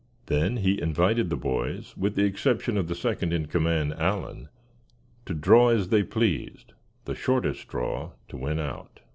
[0.25, 4.49] Then he invited the boys with the exception of the second in command, Allan,
[5.27, 6.73] to draw as they pleased,
[7.05, 9.01] the shortest straw to win out.